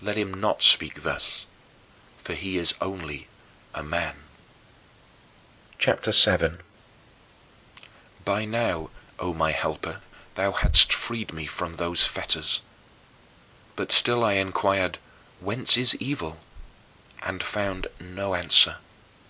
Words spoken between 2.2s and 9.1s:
for he is only a man. CHAPTER VII 11. By now,